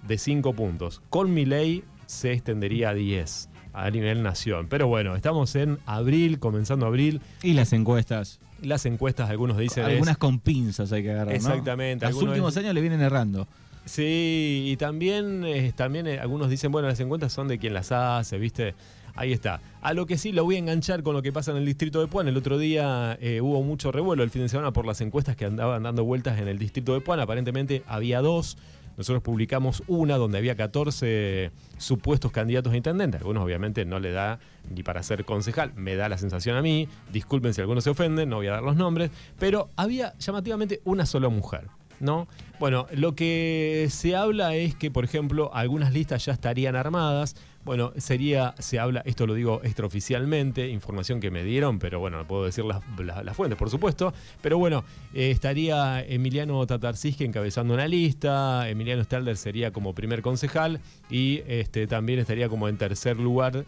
de 0.07 0.17
5 0.17 0.53
puntos. 0.53 1.01
Con 1.09 1.33
mi 1.33 1.45
ley 1.45 1.83
se 2.05 2.33
extendería 2.33 2.89
a 2.89 2.93
10 2.93 3.49
a 3.73 3.89
nivel 3.89 4.23
nación. 4.23 4.67
Pero 4.69 4.87
bueno, 4.87 5.15
estamos 5.15 5.55
en 5.55 5.79
abril, 5.85 6.39
comenzando 6.39 6.85
abril. 6.85 7.21
Y 7.41 7.53
las 7.53 7.73
encuestas. 7.73 8.39
Las 8.61 8.85
encuestas, 8.85 9.29
algunos 9.29 9.57
dicen. 9.57 9.83
Algunas 9.83 10.17
con 10.17 10.39
pinzas 10.39 10.91
hay 10.91 11.03
que 11.03 11.11
agarrar. 11.11 11.35
Exactamente. 11.35 12.05
Los 12.05 12.21
últimos 12.21 12.55
años 12.55 12.73
le 12.73 12.81
vienen 12.81 13.01
errando. 13.01 13.47
Sí, 13.85 14.65
y 14.67 14.77
también, 14.77 15.43
eh, 15.45 15.73
también 15.75 16.07
eh, 16.07 16.19
algunos 16.19 16.49
dicen, 16.49 16.71
bueno, 16.71 16.87
las 16.87 16.99
encuestas 16.99 17.33
son 17.33 17.47
de 17.47 17.57
quien 17.57 17.73
las 17.73 17.91
hace, 17.91 18.37
¿viste? 18.37 18.75
Ahí 19.15 19.31
está. 19.31 19.61
A 19.81 19.93
lo 19.93 20.05
que 20.05 20.17
sí 20.17 20.31
lo 20.31 20.43
voy 20.43 20.55
a 20.55 20.59
enganchar 20.59 21.03
con 21.03 21.13
lo 21.13 21.21
que 21.21 21.31
pasa 21.31 21.51
en 21.51 21.57
el 21.57 21.65
distrito 21.65 21.99
de 21.99 22.07
Puan. 22.07 22.27
El 22.27 22.37
otro 22.37 22.57
día 22.57 23.17
eh, 23.21 23.41
hubo 23.41 23.61
mucho 23.61 23.91
revuelo 23.91 24.23
el 24.23 24.31
fin 24.31 24.41
de 24.41 24.49
semana 24.49 24.71
por 24.73 24.87
las 24.87 25.01
encuestas 25.01 25.35
que 25.35 25.45
andaban 25.45 25.83
dando 25.83 26.03
vueltas 26.03 26.39
en 26.39 26.47
el 26.47 26.57
distrito 26.57 26.93
de 26.93 27.01
Puan. 27.01 27.19
Aparentemente 27.19 27.83
había 27.85 28.21
dos. 28.21 28.57
Nosotros 28.97 29.23
publicamos 29.23 29.83
una 29.87 30.17
donde 30.17 30.37
había 30.37 30.55
14 30.55 31.51
supuestos 31.77 32.31
candidatos 32.31 32.73
a 32.73 32.77
intendente. 32.77 33.17
Algunos 33.17 33.43
obviamente 33.43 33.85
no 33.85 33.99
le 33.99 34.11
da 34.11 34.39
ni 34.69 34.81
para 34.81 35.03
ser 35.03 35.25
concejal. 35.25 35.73
Me 35.75 35.95
da 35.95 36.09
la 36.09 36.17
sensación 36.17 36.57
a 36.57 36.61
mí. 36.61 36.87
Disculpen 37.11 37.53
si 37.53 37.61
algunos 37.61 37.83
se 37.83 37.91
ofenden, 37.91 38.29
no 38.29 38.37
voy 38.37 38.47
a 38.47 38.51
dar 38.51 38.63
los 38.63 38.75
nombres. 38.75 39.11
Pero 39.37 39.69
había 39.75 40.13
llamativamente 40.17 40.81
una 40.85 41.05
sola 41.05 41.29
mujer. 41.29 41.67
¿No? 42.03 42.27
Bueno, 42.59 42.87
lo 42.93 43.15
que 43.15 43.87
se 43.89 44.15
habla 44.15 44.55
es 44.55 44.75
que, 44.75 44.91
por 44.91 45.03
ejemplo, 45.03 45.49
algunas 45.53 45.91
listas 45.91 46.25
ya 46.25 46.33
estarían 46.33 46.75
armadas. 46.75 47.35
Bueno, 47.65 47.93
sería, 47.97 48.55
se 48.59 48.77
habla, 48.77 49.01
esto 49.05 49.25
lo 49.25 49.33
digo 49.33 49.61
extraoficialmente, 49.63 50.67
información 50.67 51.21
que 51.21 51.31
me 51.31 51.43
dieron, 51.43 51.79
pero 51.79 51.99
bueno, 51.99 52.17
no 52.17 52.27
puedo 52.27 52.43
decir 52.43 52.65
las, 52.65 53.35
fuentes, 53.35 53.57
por 53.57 53.69
supuesto. 53.69 54.13
Pero 54.41 54.57
bueno, 54.57 54.83
eh, 55.13 55.31
estaría 55.31 56.03
Emiliano 56.03 56.65
Tatarsiski 56.67 57.23
encabezando 57.23 57.73
una 57.73 57.87
lista, 57.87 58.69
Emiliano 58.69 59.01
Stalder 59.01 59.37
sería 59.37 59.71
como 59.71 59.95
primer 59.95 60.21
concejal 60.21 60.81
y 61.09 61.41
este, 61.47 61.87
también 61.87 62.19
estaría 62.19 62.49
como 62.49 62.67
en 62.67 62.77
tercer 62.77 63.17
lugar 63.17 63.65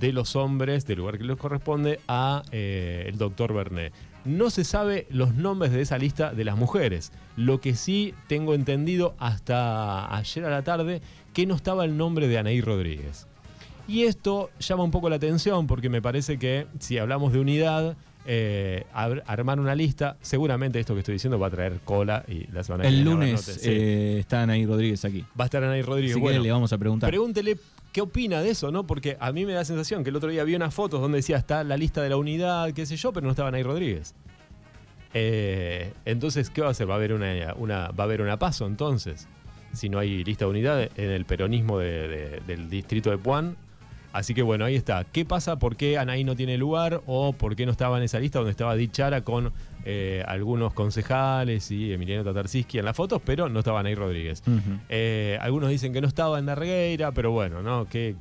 de 0.00 0.12
los 0.12 0.36
hombres, 0.36 0.86
del 0.86 0.98
lugar 0.98 1.18
que 1.18 1.24
les 1.24 1.36
corresponde, 1.36 2.00
a 2.08 2.42
eh, 2.50 3.04
el 3.08 3.18
doctor 3.18 3.52
Bernet. 3.52 3.92
No 4.24 4.50
se 4.50 4.64
sabe 4.64 5.06
los 5.10 5.34
nombres 5.34 5.72
de 5.72 5.82
esa 5.82 5.98
lista 5.98 6.32
de 6.32 6.44
las 6.44 6.56
mujeres. 6.56 7.12
Lo 7.36 7.60
que 7.60 7.74
sí 7.76 8.14
tengo 8.26 8.54
entendido 8.54 9.14
hasta 9.18 10.14
ayer 10.16 10.44
a 10.44 10.50
la 10.50 10.62
tarde 10.62 11.00
que 11.32 11.46
no 11.46 11.54
estaba 11.54 11.84
el 11.84 11.96
nombre 11.96 12.26
de 12.26 12.38
Anaí 12.38 12.60
Rodríguez. 12.60 13.26
Y 13.86 14.02
esto 14.02 14.50
llama 14.58 14.82
un 14.82 14.90
poco 14.90 15.08
la 15.08 15.16
atención 15.16 15.66
porque 15.66 15.88
me 15.88 16.02
parece 16.02 16.38
que 16.38 16.66
si 16.80 16.98
hablamos 16.98 17.32
de 17.32 17.38
unidad, 17.38 17.96
eh, 18.24 18.84
armar 18.92 19.60
una 19.60 19.76
lista, 19.76 20.16
seguramente 20.20 20.80
esto 20.80 20.94
que 20.94 21.00
estoy 21.00 21.14
diciendo 21.14 21.38
va 21.38 21.46
a 21.46 21.50
traer 21.50 21.78
cola 21.84 22.24
y 22.26 22.48
la 22.50 22.64
semana 22.64 22.88
El 22.88 23.04
lunes 23.04 23.60
eh, 23.64 24.16
está 24.18 24.42
Anaí 24.42 24.66
Rodríguez 24.66 25.04
aquí. 25.04 25.24
Va 25.38 25.44
a 25.44 25.46
estar 25.46 25.62
Anaí 25.62 25.82
Rodríguez. 25.82 26.16
bueno, 26.16 26.42
le 26.42 26.50
vamos 26.50 26.72
a 26.72 26.78
preguntar. 26.78 27.08
Pregúntele 27.08 27.56
qué 27.96 28.02
opina 28.02 28.42
de 28.42 28.50
eso, 28.50 28.70
¿no? 28.70 28.86
Porque 28.86 29.16
a 29.20 29.32
mí 29.32 29.46
me 29.46 29.52
da 29.52 29.60
la 29.60 29.64
sensación 29.64 30.04
que 30.04 30.10
el 30.10 30.16
otro 30.16 30.28
día 30.28 30.44
vi 30.44 30.54
unas 30.54 30.74
fotos 30.74 31.00
donde 31.00 31.16
decía 31.16 31.38
está 31.38 31.64
la 31.64 31.78
lista 31.78 32.02
de 32.02 32.10
la 32.10 32.18
unidad, 32.18 32.74
qué 32.74 32.84
sé 32.84 32.94
yo, 32.96 33.10
pero 33.10 33.24
no 33.24 33.30
estaba 33.30 33.48
Anaí 33.48 33.62
Rodríguez. 33.62 34.14
Eh, 35.14 35.94
entonces, 36.04 36.50
¿qué 36.50 36.60
va 36.60 36.66
a 36.68 36.70
hacer? 36.72 36.86
¿Va 36.90 36.92
a 36.92 36.96
haber 36.98 37.14
una, 37.14 37.54
una, 37.56 37.88
va 37.92 38.04
a 38.04 38.06
haber 38.06 38.38
paso 38.38 38.66
entonces? 38.66 39.26
Si 39.72 39.88
no 39.88 39.98
hay 39.98 40.24
lista 40.24 40.44
de 40.44 40.50
unidad 40.50 40.90
en 40.94 41.10
el 41.10 41.24
peronismo 41.24 41.78
del 41.78 42.68
distrito 42.68 43.08
de 43.08 43.16
Puan, 43.16 43.56
Así 44.16 44.32
que 44.32 44.40
bueno, 44.40 44.64
ahí 44.64 44.76
está. 44.76 45.04
¿Qué 45.04 45.26
pasa? 45.26 45.58
¿Por 45.58 45.76
qué 45.76 45.98
Anaí 45.98 46.24
no 46.24 46.36
tiene 46.36 46.56
lugar? 46.56 47.02
¿O 47.04 47.34
por 47.34 47.54
qué 47.54 47.66
no 47.66 47.72
estaba 47.72 47.98
en 47.98 48.04
esa 48.04 48.18
lista 48.18 48.38
donde 48.38 48.50
estaba 48.50 48.74
Dichara 48.74 49.20
con 49.20 49.52
eh, 49.84 50.24
algunos 50.26 50.72
concejales 50.72 51.70
y 51.70 51.92
Emiliano 51.92 52.24
Tatarsiski 52.24 52.78
en 52.78 52.86
las 52.86 52.96
fotos, 52.96 53.20
pero 53.22 53.50
no 53.50 53.58
estaba 53.58 53.80
Anaí 53.80 53.94
Rodríguez? 53.94 54.42
Eh, 54.88 55.36
algunos 55.42 55.68
dicen 55.68 55.92
que 55.92 56.00
no 56.00 56.08
estaba 56.08 56.38
en 56.38 56.46
la 56.46 56.54
regueira, 56.54 57.12
pero 57.12 57.30
bueno, 57.30 57.60
¿no? 57.62 57.84
¿Qué, 57.84 58.16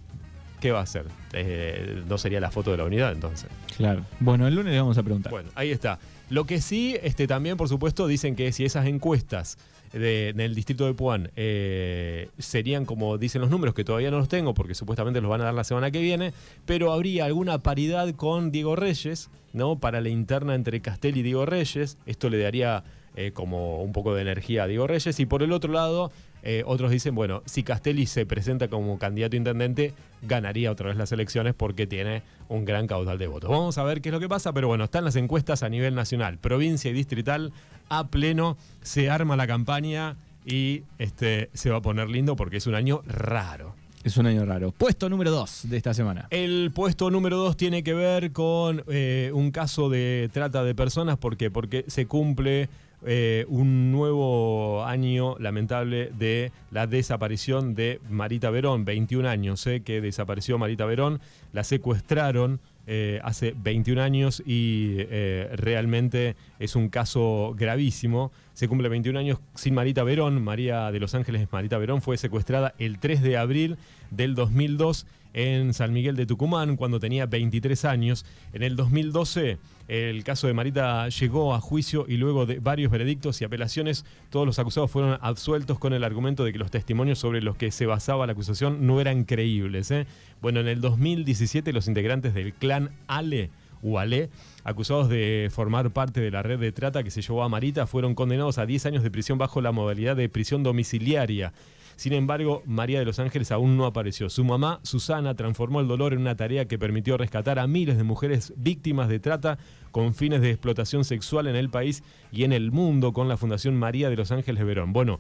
qué 0.60 0.72
va 0.72 0.80
a 0.80 0.84
hacer? 0.84 1.06
Eh, 1.34 2.04
no 2.08 2.18
sería 2.18 2.40
la 2.40 2.52
foto 2.52 2.72
de 2.72 2.78
la 2.78 2.86
unidad 2.86 3.12
entonces. 3.12 3.50
Claro. 3.78 4.06
Bueno, 4.20 4.48
el 4.48 4.56
lunes 4.56 4.74
le 4.74 4.80
vamos 4.80 4.98
a 4.98 5.04
preguntar. 5.04 5.32
Bueno, 5.32 5.50
ahí 5.56 5.72
está. 5.72 6.00
Lo 6.30 6.46
que 6.46 6.62
sí, 6.62 6.98
este, 7.04 7.28
también, 7.28 7.58
por 7.58 7.70
supuesto, 7.70 8.08
dicen 8.08 8.36
que 8.36 8.52
si 8.52 8.66
esas 8.66 8.88
encuestas 8.88 9.58
en 9.94 10.40
el 10.40 10.56
distrito 10.56 10.86
de 10.86 10.94
Puan 10.94 11.32
eh, 11.36 12.30
serían 12.38 12.86
como 12.86 13.18
dicen 13.18 13.42
los 13.42 13.50
números, 13.50 13.74
que 13.76 13.84
todavía 13.84 14.12
no 14.12 14.18
los 14.18 14.28
tengo 14.28 14.54
porque 14.54 14.76
supuestamente 14.76 15.22
los 15.22 15.30
van 15.30 15.42
a 15.42 15.46
dar 15.46 15.54
la 15.54 15.64
semana 15.64 15.92
que 15.92 16.02
viene, 16.02 16.34
pero 16.66 16.92
habría 16.92 17.26
alguna 17.26 17.60
paridad 17.60 18.14
con 18.16 18.52
Diego 18.52 18.76
Reyes, 18.76 19.30
¿no? 19.54 19.80
Para 19.80 20.02
la 20.02 20.10
interna 20.10 20.56
entre 20.56 20.82
Castel 20.82 21.18
y 21.18 21.22
Diego 21.22 21.46
Reyes. 21.46 21.98
Esto 22.06 22.30
le 22.30 22.40
daría 22.40 22.84
eh, 23.16 23.32
como 23.32 23.82
un 23.82 23.94
poco 23.94 24.14
de 24.14 24.24
energía 24.24 24.64
a 24.64 24.68
Diego 24.68 24.88
Reyes. 24.88 25.18
Y 25.20 25.26
por 25.26 25.44
el 25.44 25.54
otro 25.54 25.72
lado, 25.72 26.12
Eh, 26.48 26.64
otros 26.68 26.92
dicen, 26.92 27.16
bueno, 27.16 27.42
si 27.46 27.64
Castelli 27.64 28.06
se 28.06 28.28
presenta 28.28 28.68
como 28.68 29.00
candidato 29.00 29.36
a 29.36 29.38
intendente, 29.38 29.94
ganaría 30.22 30.72
otra 30.72 30.90
vez 30.90 30.96
las 30.96 31.12
elecciones 31.12 31.56
porque 31.56 31.88
tiene 31.88 32.22
un 32.50 32.66
gran 32.66 32.86
caudal 32.86 33.18
de 33.18 33.26
votos. 33.26 33.50
Vamos 33.50 33.80
a 33.80 33.84
ver 33.84 34.00
qué 34.00 34.10
es 34.10 34.14
lo 34.14 34.20
que 34.20 34.30
pasa, 34.30 34.54
pero 34.54 34.68
bueno, 34.68 34.84
están 34.84 35.04
las 35.04 35.16
encuestas 35.16 35.64
a 35.64 35.70
nivel 35.70 35.96
nacional, 35.96 36.38
provincia 36.38 36.92
y 36.92 36.94
distrital 36.94 37.52
a 37.90 38.08
pleno, 38.08 38.58
se 38.84 39.10
arma 39.10 39.36
la 39.36 39.48
campaña 39.48 40.18
y 40.46 40.84
este, 41.00 41.50
se 41.54 41.72
va 41.72 41.78
a 41.78 41.82
poner 41.82 42.10
lindo 42.10 42.36
porque 42.36 42.58
es 42.58 42.68
un 42.68 42.76
año 42.76 43.02
raro. 43.08 43.74
Es 44.04 44.18
un 44.18 44.28
año 44.28 44.46
raro. 44.46 44.72
Puesto 44.72 45.10
número 45.10 45.32
2 45.32 45.62
de 45.68 45.78
esta 45.78 45.96
semana. 45.96 46.28
El 46.30 46.72
puesto 46.76 47.10
número 47.10 47.38
2 47.38 47.58
tiene 47.58 47.82
que 47.82 47.96
ver 47.96 48.34
con 48.34 48.84
eh, 48.88 49.32
un 49.34 49.50
caso 49.50 49.90
de 49.90 50.30
trata 50.32 50.64
de 50.64 50.76
personas. 50.76 51.18
¿Por 51.18 51.38
qué? 51.38 51.50
Porque 51.50 51.86
se 51.88 52.06
cumple 52.06 52.70
eh, 53.06 53.46
un 53.48 53.92
nuevo 53.92 54.84
año 54.84 55.38
lamentable 55.40 56.12
de 56.18 56.52
la 56.72 56.88
desaparición 56.88 57.76
de 57.76 58.00
Marita 58.10 58.50
Verón. 58.50 58.86
21 58.86 59.28
años 59.30 59.66
eh, 59.68 59.82
que 59.82 60.02
desapareció 60.02 60.58
Marita 60.58 60.86
Verón. 60.86 61.20
La 61.54 61.64
secuestraron 61.64 62.60
eh, 62.88 63.20
hace 63.24 63.56
21 63.58 64.00
años 64.00 64.44
y 64.46 64.98
eh, 65.00 65.50
realmente 65.56 66.36
es 66.60 66.76
un 66.76 66.90
caso 66.90 67.56
gravísimo. 67.58 68.32
Se 68.54 68.68
cumple 68.68 68.90
21 68.90 69.18
años 69.18 69.40
sin 69.56 69.74
Marita 69.74 70.04
Verón. 70.04 70.44
María 70.44 70.92
de 70.92 71.00
Los 71.00 71.16
Ángeles 71.16 71.48
Marita 71.52 71.80
Verón 71.80 72.04
fue 72.04 72.18
secuestrada 72.18 72.76
el 72.78 73.00
3 73.00 73.24
de 73.24 73.38
abril 73.38 73.78
del 74.12 74.36
2002 74.36 75.08
en 75.36 75.74
San 75.74 75.92
Miguel 75.94 76.16
de 76.16 76.26
Tucumán 76.26 76.78
cuando 76.78 77.00
tenía 77.00 77.26
23 77.26 77.86
años. 77.86 78.26
En 78.54 78.64
el 78.64 78.76
2012 78.78 79.60
el 79.88 80.24
caso 80.24 80.48
de 80.48 80.54
Marita 80.54 81.08
llegó 81.10 81.54
a 81.54 81.60
juicio 81.60 82.06
y 82.08 82.18
luego 82.18 82.48
de 82.48 82.60
varios 82.60 82.92
veredictos 82.92 83.40
y 83.42 83.46
apelaciones 83.46 84.04
todos 84.32 84.48
los 84.48 84.58
acusados 84.58 84.90
fueron 84.90 85.20
absueltos 85.22 85.78
con 85.78 85.94
el 85.94 86.04
argumento 86.04 86.44
de 86.44 86.54
que 86.54 86.58
los 86.58 86.72
testimonios 86.72 87.20
sobre 87.20 87.42
los 87.42 87.56
que 87.56 87.70
se 87.70 87.86
basaba 87.86 88.26
la 88.26 88.32
acusación 88.32 88.88
no 88.88 89.00
eran 89.00 89.26
creíbles. 89.26 89.92
¿eh? 89.92 90.08
Bueno, 90.42 90.62
en 90.62 90.68
el 90.68 90.82
2017 90.82 91.72
los 91.74 91.88
integrantes 91.88 92.34
del 92.34 92.54
clan 92.54 92.92
Ale 93.08 93.52
o 93.84 94.00
Ale, 94.00 94.30
acusados 94.64 95.10
de 95.10 95.50
formar 95.52 95.92
parte 95.92 96.20
de 96.20 96.32
la 96.32 96.42
red 96.42 96.60
de 96.60 96.72
trata 96.72 97.04
que 97.04 97.12
se 97.12 97.22
llevó 97.22 97.44
a 97.44 97.50
Marita, 97.50 97.86
fueron 97.86 98.16
condenados 98.16 98.58
a 98.58 98.66
10 98.66 98.88
años 98.88 99.04
de 99.04 99.12
prisión 99.12 99.38
bajo 99.38 99.62
la 99.62 99.72
modalidad 99.72 100.16
de 100.16 100.30
prisión 100.30 100.64
domiciliaria. 100.64 101.54
Sin 101.96 102.14
embargo, 102.14 102.62
María 102.66 103.00
de 103.00 103.06
los 103.06 103.20
Ángeles 103.20 103.52
aún 103.52 103.78
no 103.78 103.86
apareció. 103.86 104.30
Su 104.30 104.44
mamá, 104.44 104.80
Susana, 104.84 105.36
transformó 105.36 105.80
el 105.80 105.88
dolor 105.88 106.14
en 106.14 106.20
una 106.20 106.36
tarea 106.36 106.66
que 106.66 106.78
permitió 106.78 107.18
rescatar 107.18 107.58
a 107.58 107.68
miles 107.68 107.98
de 107.98 108.04
mujeres 108.04 108.54
víctimas 108.58 109.08
de 109.08 109.20
trata 109.20 109.58
con 109.92 110.14
fines 110.14 110.42
de 110.42 110.50
explotación 110.50 111.06
sexual 111.06 111.48
en 111.48 111.56
el 111.56 111.70
país 111.70 112.04
y 112.32 112.44
en 112.44 112.52
el 112.52 112.72
mundo 112.72 113.14
con 113.14 113.30
la 113.30 113.38
Fundación 113.38 113.76
María 113.76 114.10
de 114.10 114.18
los 114.18 114.32
Ángeles 114.32 114.66
Verón. 114.66 114.92
Bueno, 114.92 115.20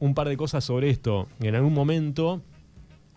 un 0.00 0.14
par 0.14 0.28
de 0.28 0.36
cosas 0.36 0.64
sobre 0.64 0.90
esto. 0.90 1.28
En 1.40 1.54
algún 1.54 1.72
momento 1.72 2.42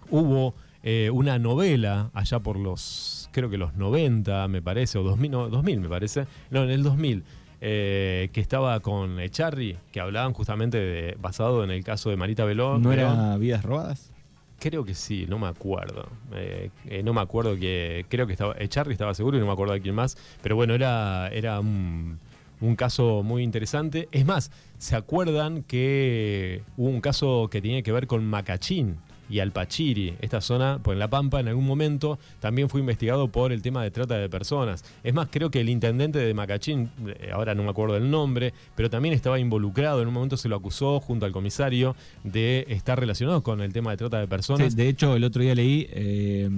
hubo 0.10 0.54
eh, 0.84 1.10
una 1.12 1.40
novela 1.40 2.12
allá 2.14 2.40
por 2.40 2.58
los, 2.58 3.30
creo 3.32 3.50
que 3.50 3.58
los 3.58 3.76
90, 3.76 4.48
me 4.48 4.62
parece, 4.62 5.00
o 5.00 5.04
2000, 5.04 5.32
no, 5.32 5.50
2000 5.50 5.80
me 5.80 5.90
parece, 5.90 6.28
no, 6.52 6.64
en 6.64 6.70
el 6.70 6.84
2000 6.84 7.24
eh, 7.62 8.30
que 8.34 8.42
estaba 8.42 8.80
con 8.80 9.20
Echarri, 9.20 9.78
que 9.92 10.02
hablaban 10.02 10.34
justamente 10.34 10.80
de, 10.80 11.16
basado 11.22 11.64
en 11.64 11.70
el 11.70 11.84
caso 11.84 12.10
de 12.10 12.18
Marita 12.18 12.44
Belón. 12.44 12.82
¿No 12.82 12.92
era 12.92 13.38
Vidas 13.38 13.64
Robadas? 13.64 14.12
Creo 14.60 14.84
que 14.84 14.96
sí, 14.96 15.26
no 15.30 15.40
me 15.40 15.48
acuerdo. 15.48 16.08
Eh, 16.34 16.72
eh, 16.88 17.04
no 17.04 17.14
me 17.14 17.22
acuerdo 17.22 17.56
que. 17.56 18.06
Creo 18.10 18.28
que 18.28 18.34
estaba. 18.34 18.56
Echarri 18.60 18.94
estaba 18.94 19.14
seguro 19.14 19.38
y 19.38 19.40
no 19.40 19.46
me 19.46 19.54
acuerdo 19.54 19.74
de 19.74 19.82
quién 19.82 19.96
más. 19.96 20.18
Pero 20.42 20.56
bueno, 20.56 20.74
era, 20.74 21.30
era 21.30 21.60
un, 21.60 22.20
un 22.62 22.76
caso 22.76 23.24
muy 23.24 23.44
interesante. 23.44 24.08
Es 24.12 24.26
más, 24.26 24.52
¿se 24.78 24.96
acuerdan 24.96 25.64
que 25.64 26.64
hubo 26.78 26.90
un 26.90 27.02
caso 27.02 27.48
que 27.52 27.62
tenía 27.62 27.82
que 27.82 27.92
ver 27.92 28.08
con 28.08 28.26
Macachín? 28.26 28.98
Y 29.32 29.40
Alpachiri, 29.40 30.16
esta 30.20 30.42
zona, 30.42 30.80
pues 30.84 30.96
en 30.96 31.00
La 31.00 31.10
Pampa, 31.10 31.40
en 31.40 31.48
algún 31.48 31.66
momento 31.66 32.20
también 32.40 32.70
fue 32.70 32.82
investigado 32.82 33.30
por 33.30 33.54
el 33.54 33.62
tema 33.62 33.82
de 33.82 33.90
trata 33.90 34.18
de 34.18 34.28
personas. 34.30 34.84
Es 35.04 35.14
más, 35.14 35.30
creo 35.32 35.50
que 35.50 35.62
el 35.62 35.70
intendente 35.70 36.20
de 36.20 36.34
Macachín, 36.34 36.92
eh, 37.08 37.32
ahora 37.34 37.56
no 37.56 37.64
me 37.64 37.70
acuerdo 37.70 37.96
del 37.96 38.12
nombre, 38.12 38.54
pero 38.76 38.90
también 38.90 39.16
estaba 39.16 39.40
involucrado, 39.40 40.02
en 40.02 40.10
un 40.10 40.14
momento 40.14 40.36
se 40.36 40.50
lo 40.50 40.58
acusó 40.58 41.00
junto 41.00 41.26
al 41.26 41.32
comisario 41.32 41.96
de 42.26 42.66
estar 42.68 43.00
relacionado 43.00 43.42
con 43.42 43.62
el 43.62 43.72
tema 43.72 43.92
de 43.92 43.98
trata 43.98 44.20
de 44.20 44.28
personas. 44.28 44.76
de 44.76 44.90
hecho, 44.90 45.16
el 45.16 45.24
otro 45.24 45.42
día 45.42 45.56
leí... 45.56 45.88
Eh, 45.92 46.50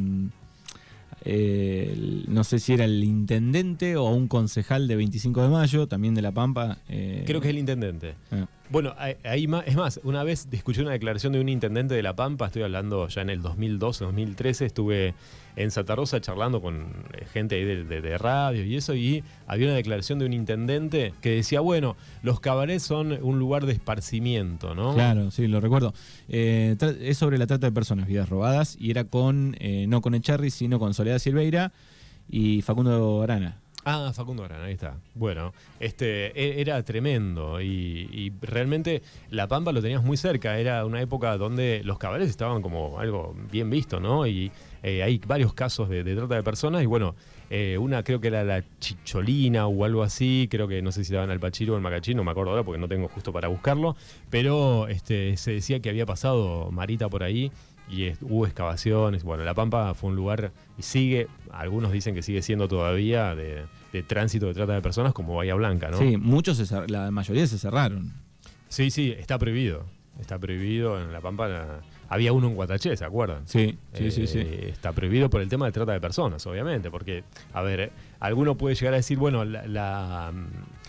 eh, 1.25 2.23
no 2.27 2.43
sé 2.43 2.59
si 2.59 2.73
era 2.73 2.85
el 2.85 3.03
intendente 3.03 3.95
o 3.95 4.05
un 4.09 4.27
concejal 4.27 4.87
de 4.87 4.95
25 4.95 5.43
de 5.43 5.49
mayo, 5.49 5.87
también 5.87 6.15
de 6.15 6.21
La 6.21 6.31
Pampa. 6.31 6.79
Creo 6.87 7.41
que 7.41 7.47
es 7.47 7.53
el 7.53 7.59
intendente. 7.59 8.15
Ah. 8.31 8.47
Bueno, 8.69 8.95
ahí 8.97 9.47
es 9.65 9.75
más, 9.75 9.99
una 10.03 10.23
vez 10.23 10.47
escuché 10.51 10.81
una 10.81 10.91
declaración 10.91 11.33
de 11.33 11.39
un 11.39 11.49
intendente 11.49 11.93
de 11.93 12.01
La 12.01 12.15
Pampa, 12.15 12.47
estoy 12.47 12.63
hablando 12.63 13.07
ya 13.07 13.21
en 13.21 13.29
el 13.29 13.41
2012, 13.41 14.05
2013, 14.05 14.65
estuve 14.65 15.13
en 15.55 15.71
Santa 15.71 15.95
Rosa 15.95 16.21
charlando 16.21 16.61
con 16.61 17.05
eh, 17.13 17.25
gente 17.25 17.55
ahí 17.55 17.63
de, 17.63 18.17
radio 18.17 18.63
y 18.63 18.75
eso, 18.75 18.95
y 18.95 19.23
había 19.47 19.67
una 19.67 19.75
declaración 19.75 20.19
de 20.19 20.25
un 20.25 20.33
intendente 20.33 21.13
que 21.21 21.31
decía, 21.31 21.59
bueno, 21.59 21.95
los 22.21 22.39
cabarets 22.39 22.83
son 22.83 23.17
un 23.21 23.39
lugar 23.39 23.65
de 23.65 23.73
esparcimiento, 23.73 24.75
¿no? 24.75 24.93
Claro, 24.93 25.31
sí, 25.31 25.47
lo 25.47 25.59
recuerdo. 25.59 25.93
Eh, 26.29 26.75
es 27.01 27.17
sobre 27.17 27.37
la 27.37 27.47
trata 27.47 27.67
de 27.67 27.71
personas, 27.71 28.07
vidas 28.07 28.29
robadas, 28.29 28.75
y 28.79 28.91
era 28.91 29.03
con, 29.05 29.55
eh, 29.59 29.85
no 29.87 30.01
con 30.01 30.15
Echarri, 30.15 30.51
sino 30.51 30.79
con 30.79 30.93
Soledad 30.93 31.19
Silveira 31.19 31.71
y 32.29 32.61
Facundo 32.61 33.21
Arana. 33.21 33.62
Ah, 33.85 34.11
Facundo 34.15 34.43
Gran, 34.43 34.61
ahí 34.61 34.73
está. 34.73 34.95
Bueno, 35.13 35.53
este 35.79 36.27
e, 36.39 36.61
era 36.61 36.81
tremendo 36.83 37.61
y, 37.61 38.31
realmente 38.41 39.01
La 39.29 39.47
Pampa 39.47 39.73
lo 39.73 39.81
tenías 39.81 40.03
muy 40.03 40.15
cerca. 40.15 40.57
Era 40.57 40.85
una 40.85 41.01
época 41.01 41.37
donde 41.37 41.81
los 41.83 41.97
cabarets 41.97 42.29
estaban 42.29 42.61
como 42.61 42.99
algo 42.99 43.35
bien 43.51 43.69
visto, 43.69 43.99
¿no? 43.99 44.25
Y 44.25 44.51
eh, 44.83 45.03
hay 45.03 45.19
varios 45.25 45.53
casos 45.53 45.89
de, 45.89 46.03
trata 46.03 46.35
de 46.35 46.43
personas 46.43 46.81
y 46.81 46.85
bueno, 46.85 47.15
eh, 47.49 47.77
una 47.77 48.03
creo 48.03 48.21
que 48.21 48.29
era 48.29 48.43
la 48.43 48.63
Chicholina 48.79 49.67
o 49.67 49.83
algo 49.83 50.01
así. 50.01 50.47
Creo 50.49 50.67
que 50.67 50.81
no 50.81 50.93
sé 50.93 51.03
si 51.03 51.13
daban 51.13 51.29
al 51.29 51.41
Pachiro 51.41 51.73
o 51.73 51.75
el 51.75 51.83
Macachín, 51.83 52.15
no 52.15 52.23
me 52.23 52.31
acuerdo 52.31 52.51
ahora 52.51 52.63
porque 52.63 52.79
no 52.79 52.87
tengo 52.87 53.09
justo 53.09 53.33
para 53.33 53.49
buscarlo. 53.49 53.97
Pero 54.29 54.87
este, 54.87 55.35
se 55.35 55.51
decía 55.51 55.81
que 55.81 55.89
había 55.89 56.05
pasado 56.05 56.71
Marita 56.71 57.09
por 57.09 57.23
ahí 57.23 57.51
y 57.89 58.11
hubo 58.21 58.45
excavaciones. 58.45 59.23
Bueno, 59.23 59.43
La 59.43 59.53
Pampa 59.53 59.93
fue 59.93 60.09
un 60.09 60.15
lugar 60.15 60.51
y 60.77 60.81
sigue, 60.81 61.27
algunos 61.51 61.91
dicen 61.91 62.15
que 62.15 62.21
sigue 62.21 62.41
siendo 62.41 62.67
todavía 62.67 63.35
de, 63.35 63.65
tránsito 64.07 64.47
de 64.47 64.53
trata 64.53 64.73
de 64.73 64.81
personas 64.81 65.13
como 65.13 65.35
Bahía 65.35 65.55
Blanca, 65.55 65.89
¿no? 65.89 65.97
Sí, 65.97 66.17
muchos, 66.17 66.71
la 66.87 67.11
mayoría 67.11 67.45
se 67.47 67.57
cerraron. 67.57 68.13
Sí, 68.69 68.89
sí, 68.89 69.13
está 69.17 69.37
prohibido. 69.37 69.85
Está 70.19 70.37
prohibido 70.37 71.01
en 71.01 71.11
La 71.11 71.21
Pampa. 71.21 71.81
había 72.07 72.33
uno 72.33 72.47
en 72.47 72.55
Guataché, 72.55 72.95
¿se 72.95 73.03
acuerdan? 73.03 73.47
Sí, 73.47 73.77
sí, 73.93 74.11
sí, 74.11 74.27
sí. 74.27 74.39
Eh, 74.39 74.69
está 74.71 74.91
prohibido 74.91 75.29
por 75.29 75.41
el 75.41 75.49
tema 75.49 75.65
de 75.65 75.71
trata 75.71 75.91
de 75.91 75.99
personas, 75.99 76.45
obviamente, 76.45 76.91
porque, 76.91 77.23
a 77.51 77.61
ver, 77.63 77.91
alguno 78.19 78.55
puede 78.55 78.75
llegar 78.75 78.93
a 78.93 78.97
decir, 78.97 79.17
bueno, 79.17 79.43
la, 79.43 80.31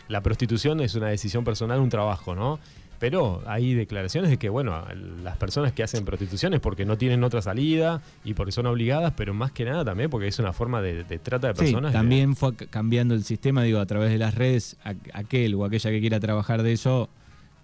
la 0.09 0.23
prostitución 0.23 0.81
es 0.81 0.95
una 0.95 1.09
decisión 1.09 1.45
personal, 1.45 1.81
un 1.81 1.89
trabajo, 1.89 2.35
¿no? 2.35 2.59
Pero 2.99 3.43
hay 3.47 3.75
declaraciones 3.75 4.31
de 4.31 4.39
que, 4.39 4.49
bueno, 4.49 4.85
las 5.23 5.37
personas 5.37 5.73
que 5.73 5.83
hacen 5.83 6.05
prostitución 6.05 6.55
es 6.55 6.61
porque 6.61 6.85
no 6.85 6.97
tienen 6.97 7.25
otra 7.25 7.43
salida 7.43 8.03
y 8.25 8.35
porque 8.35 8.53
son 8.53 8.67
obligadas, 8.67 9.13
pero 9.17 9.35
más 9.35 9.53
que 9.53 9.65
nada 9.65 9.85
también 9.85 10.11
porque 10.11 10.29
es 10.29 10.39
una 10.39 10.53
forma 10.53 10.81
de, 10.81 11.05
trata 11.19 11.49
de 11.49 11.55
personas. 11.55 11.93
Sí, 11.93 11.97
también 11.97 12.37
fue 12.37 12.55
cambiando 12.55 13.15
el 13.15 13.25
sistema, 13.25 13.63
digo, 13.63 13.79
a 13.81 13.87
través 13.87 14.11
de 14.11 14.19
las 14.19 14.35
redes, 14.35 14.77
aquel 15.13 15.55
o 15.55 15.65
aquella 15.65 15.91
que 15.91 16.01
quiera 16.01 16.21
trabajar 16.21 16.63
de 16.63 16.73
eso, 16.73 17.09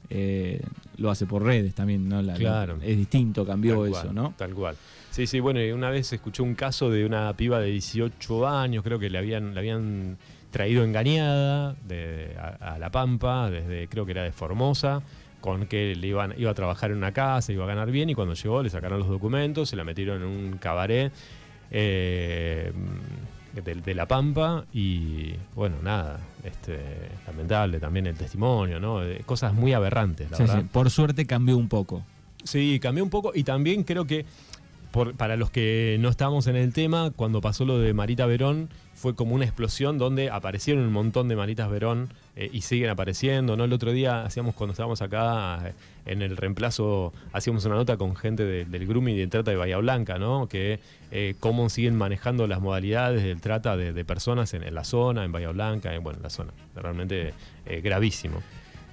eh, 0.08 0.60
lo 0.96 1.10
hace 1.10 1.26
por 1.26 1.44
redes 1.44 1.74
también, 1.74 2.08
¿no? 2.08 2.22
claro. 2.34 2.78
es 2.82 2.96
distinto, 2.96 3.46
cambió 3.46 3.86
eso, 3.86 4.12
¿no? 4.12 4.34
Tal 4.36 4.54
cual. 4.54 4.76
Sí, 5.10 5.26
sí, 5.26 5.40
bueno, 5.40 5.60
una 5.74 5.90
vez 5.90 6.12
escuché 6.12 6.42
un 6.42 6.54
caso 6.54 6.88
de 6.88 7.04
una 7.04 7.32
piba 7.36 7.60
de 7.60 7.70
18 7.70 8.46
años, 8.46 8.84
creo 8.84 8.98
que 8.98 9.10
le 9.10 9.18
habían, 9.18 9.54
le 9.54 9.60
habían 9.60 10.18
traído 10.50 10.84
engañada 10.84 11.74
de, 11.86 12.36
a, 12.60 12.78
La 12.78 12.90
Pampa, 12.90 13.50
desde 13.50 13.88
creo 13.88 14.04
que 14.04 14.12
era 14.12 14.22
de 14.22 14.32
Formosa, 14.32 15.02
con 15.40 15.66
que 15.66 15.94
le 15.94 16.06
iban, 16.06 16.34
iba 16.36 16.50
a 16.50 16.54
trabajar 16.54 16.90
en 16.90 16.98
una 16.98 17.12
casa, 17.12 17.52
iba 17.52 17.64
a 17.64 17.68
ganar 17.68 17.90
bien 17.90 18.10
y 18.10 18.14
cuando 18.14 18.34
llegó 18.34 18.62
le 18.62 18.70
sacaron 18.70 18.98
los 18.98 19.08
documentos, 19.08 19.68
se 19.68 19.76
la 19.76 19.84
metieron 19.84 20.22
en 20.22 20.28
un 20.28 20.58
cabaret 20.58 21.12
eh, 21.70 22.72
de, 23.54 23.94
La 23.94 24.06
Pampa 24.06 24.64
y 24.72 25.32
bueno, 25.54 25.76
nada, 25.82 26.20
este, 26.44 26.78
lamentable 27.26 27.80
también 27.80 28.06
el 28.06 28.16
testimonio, 28.16 28.78
¿no? 28.78 29.00
Cosas 29.24 29.54
muy 29.54 29.72
aberrantes, 29.72 30.30
la 30.30 30.38
verdad. 30.38 30.64
Por 30.70 30.90
suerte 30.90 31.26
cambió 31.26 31.56
un 31.56 31.68
poco. 31.68 32.04
Sí, 32.44 32.78
cambió 32.80 33.04
un 33.04 33.10
poco 33.10 33.32
y 33.34 33.44
también 33.44 33.82
creo 33.82 34.06
que 34.06 34.24
para 34.90 35.36
los 35.36 35.50
que 35.50 35.96
no 36.00 36.08
estábamos 36.08 36.46
en 36.46 36.56
el 36.56 36.72
tema, 36.72 37.12
cuando 37.14 37.40
pasó 37.40 37.64
lo 37.64 37.78
de 37.78 37.94
Marita 37.94 38.26
Verón, 38.26 38.68
fue 39.00 39.14
como 39.14 39.34
una 39.34 39.44
explosión 39.44 39.96
donde 39.96 40.28
aparecieron 40.28 40.84
un 40.84 40.92
montón 40.92 41.26
de 41.28 41.34
Maritas 41.34 41.70
Verón 41.70 42.12
eh, 42.36 42.50
y 42.52 42.60
siguen 42.60 42.90
apareciendo. 42.90 43.56
¿no? 43.56 43.64
El 43.64 43.72
otro 43.72 43.92
día 43.92 44.24
hacíamos, 44.24 44.54
cuando 44.54 44.72
estábamos 44.72 45.00
acá 45.00 45.68
eh, 45.68 45.74
en 46.04 46.20
el 46.20 46.36
reemplazo, 46.36 47.14
hacíamos 47.32 47.64
una 47.64 47.76
nota 47.76 47.96
con 47.96 48.14
gente 48.14 48.44
del 48.44 48.86
grooming 48.86 49.14
y 49.14 49.20
de 49.20 49.26
trata 49.28 49.52
de 49.52 49.56
Bahía 49.56 49.78
Blanca, 49.78 50.18
¿no? 50.18 50.48
Que 50.48 50.80
eh, 51.12 51.34
cómo 51.40 51.70
siguen 51.70 51.96
manejando 51.96 52.46
las 52.46 52.60
modalidades 52.60 53.22
del 53.22 53.40
trata 53.40 53.76
de, 53.76 54.04
personas 54.04 54.52
en, 54.52 54.74
la 54.74 54.84
zona, 54.84 55.24
en 55.24 55.32
Bahía 55.32 55.50
Blanca, 55.50 55.94
en, 55.94 56.02
bueno, 56.02 56.18
en 56.18 56.22
la 56.24 56.30
zona. 56.30 56.52
Realmente 56.74 57.32
gravísimo. 57.82 58.42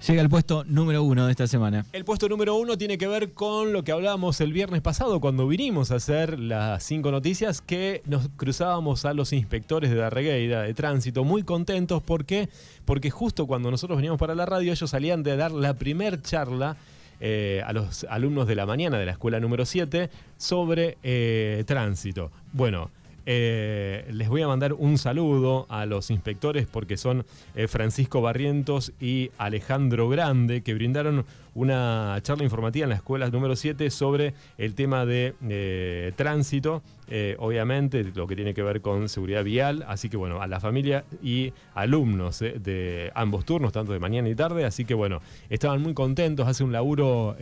Llega 0.06 0.22
el 0.22 0.30
puesto 0.30 0.64
número 0.66 1.02
uno 1.04 1.26
de 1.26 1.32
esta 1.32 1.48
semana. 1.48 1.86
El 1.92 2.06
puesto 2.06 2.30
número 2.30 2.56
uno 2.56 2.78
tiene 2.78 3.00
que 3.00 3.08
ver 3.08 3.34
con 3.34 3.74
lo 3.74 3.84
que 3.84 3.92
hablábamos 3.92 4.40
el 4.42 4.54
viernes 4.54 4.82
pasado 4.82 5.20
cuando 5.20 5.48
vinimos 5.48 5.92
a 5.92 5.96
hacer 5.96 6.40
las 6.40 6.84
cinco 6.84 7.10
noticias 7.10 7.62
que 7.62 8.04
nos 8.06 8.30
cruzábamos 8.38 9.06
a 9.06 9.14
los 9.14 9.34
inspectores 9.34 9.90
de 9.90 9.96
Darregueira 9.96 10.62
de 10.62 10.74
tránsito 10.76 11.24
muy 11.24 11.42
contentos 11.42 12.04
porque 12.04 12.48
porque 12.86 13.10
justo 13.10 13.48
cuando 13.48 13.72
nosotros 13.72 13.98
veníamos 13.98 14.20
para 14.20 14.36
la 14.36 14.46
radio 14.46 14.72
ellos 14.72 14.90
salían 14.90 15.24
de 15.24 15.36
dar 15.36 15.52
la 15.52 15.74
primer 15.74 16.22
charla 16.22 16.78
eh, 17.20 17.64
a 17.66 17.74
los 17.74 18.06
alumnos 18.10 18.48
de 18.48 18.56
la 18.56 18.68
mañana 18.68 19.00
de 19.00 19.06
la 19.08 19.14
escuela 19.14 19.40
número 19.40 19.66
7 19.66 20.12
sobre 20.38 21.00
eh, 21.02 21.64
tránsito. 21.66 22.32
Bueno, 22.54 22.92
eh, 23.30 24.08
les 24.10 24.30
voy 24.30 24.42
a 24.42 24.48
mandar 24.48 24.72
un 24.72 24.98
saludo 24.98 25.66
a 25.68 25.86
los 25.86 26.12
inspectores 26.12 26.66
porque 26.66 26.96
son 26.96 27.26
eh, 27.56 27.68
Francisco 27.68 28.22
Barrientos 28.22 28.94
y 29.02 29.32
Alejandro 29.38 30.08
Grande 30.08 30.62
que 30.62 30.74
brindaron 30.74 31.26
una 31.58 32.20
charla 32.22 32.44
informativa 32.44 32.84
en 32.84 32.92
la 32.92 32.96
escuela 32.98 33.28
número 33.32 33.56
7 33.56 33.90
sobre 33.90 34.36
el 34.60 34.76
tema 34.76 35.08
de 35.08 35.34
eh, 35.50 36.12
tránsito, 36.16 36.84
eh, 37.10 37.36
obviamente 37.40 38.04
lo 38.04 38.28
que 38.28 38.36
tiene 38.36 38.54
que 38.54 38.62
ver 38.62 38.80
con 38.80 39.10
seguridad 39.10 39.44
vial, 39.44 39.84
así 39.88 40.08
que 40.08 40.18
bueno, 40.18 40.40
a 40.40 40.46
la 40.46 40.60
familia 40.60 41.04
y 41.24 41.52
alumnos 41.74 42.44
eh, 42.44 42.60
de 42.64 43.12
ambos 43.16 43.44
turnos, 43.44 43.74
tanto 43.74 43.92
de 43.92 44.00
mañana 44.00 44.30
y 44.30 44.36
tarde, 44.36 44.66
así 44.66 44.86
que 44.86 44.94
bueno, 44.94 45.20
estaban 45.50 45.82
muy 45.82 45.96
contentos, 45.96 46.48
hace 46.48 46.64
un 46.64 46.72
laburo 46.72 47.36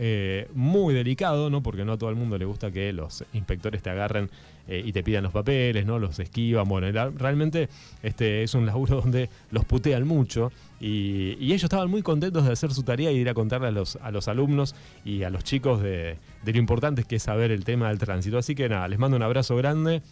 muy 0.54 0.94
delicado, 0.94 1.50
¿no? 1.50 1.62
Porque 1.62 1.84
no 1.84 1.92
a 1.92 1.98
todo 1.98 2.08
el 2.08 2.16
mundo 2.16 2.38
le 2.38 2.46
gusta 2.46 2.70
que 2.70 2.92
los 2.94 3.22
inspectores 3.34 3.82
te 3.82 3.90
agarren 3.90 4.30
y 4.68 4.92
te 4.92 5.02
pidan 5.02 5.24
los 5.24 5.32
papeles, 5.32 5.84
¿no? 5.84 5.98
Los 5.98 6.18
esquivan, 6.18 6.66
bueno, 6.66 6.90
realmente 7.16 7.68
este, 8.02 8.42
es 8.42 8.54
un 8.54 8.64
laburo 8.64 8.96
donde 9.02 9.28
los 9.50 9.64
putean 9.66 10.06
mucho. 10.06 10.50
Y, 10.80 11.32
ellos 11.40 11.64
estaban 11.64 11.90
muy 11.90 12.02
contentos 12.02 12.44
de 12.44 12.52
hacer 12.52 12.72
su 12.72 12.82
tarea 12.82 13.10
y 13.12 13.16
ir 13.16 13.28
a 13.28 13.34
contarle 13.34 13.68
a 13.68 13.70
los, 13.70 13.96
a 13.96 14.10
los 14.10 14.28
alumnos 14.28 14.74
y 15.04 15.22
a 15.22 15.30
los 15.30 15.44
chicos 15.44 15.82
de, 15.82 16.18
de 16.44 16.52
lo 16.52 16.58
importante 16.58 17.04
que 17.04 17.16
es 17.16 17.22
saber 17.22 17.50
el 17.50 17.64
tema 17.64 17.88
del 17.88 17.98
tránsito. 17.98 18.38
Así 18.38 18.54
que 18.54 18.68
nada, 18.68 18.88
les 18.88 18.98
mando 18.98 19.16
un 19.16 19.22
abrazo 19.22 19.56
grande 19.56 20.02